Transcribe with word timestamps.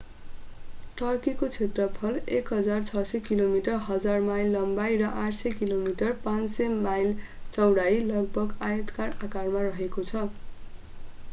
टर्कीको 0.97 1.47
क्षेत्रफल 1.49 2.15
1,600 2.37 3.19
kilometre 3.27 3.75
1,000 3.89 4.23
mile 4.29 4.49
लम्बाई 4.55 4.97
र 5.01 5.09
800 5.25 5.51
किमि 5.59 5.93
500 6.23 6.69
माइल 6.79 7.13
चौडाई 7.57 8.01
लगभग 8.07 8.57
आयताकार 8.69 9.13
आकारमा 9.29 9.63
रहेको 9.67 10.07
छ। 10.09 10.25